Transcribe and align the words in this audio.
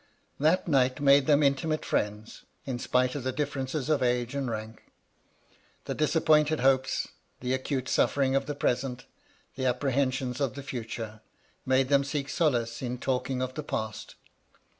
That 0.39 0.67
night 0.67 0.99
made 0.99 1.27
them 1.27 1.43
intimate 1.43 1.85
friends, 1.85 2.43
in 2.65 2.79
spite 2.79 3.13
of 3.13 3.23
the 3.23 3.31
difierence 3.31 3.87
of 3.87 4.01
age 4.01 4.33
and 4.33 4.49
rank. 4.49 4.81
The 5.85 5.93
disappointed 5.93 6.61
hopes, 6.61 7.09
the 7.39 7.53
acute 7.53 7.87
suffering 7.87 8.35
of 8.35 8.47
the 8.47 8.55
present, 8.55 9.05
the 9.55 9.67
apprehensions 9.67 10.41
of 10.41 10.55
the 10.55 10.63
future, 10.63 11.21
made 11.67 11.89
them 11.89 12.03
seek 12.03 12.29
solace 12.29 12.81
in 12.81 12.97
talking 12.97 13.43
of 13.43 13.53
the 13.53 13.61
past. 13.61 14.15